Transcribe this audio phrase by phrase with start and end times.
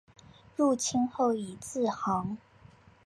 [0.55, 2.39] 入清后以字行。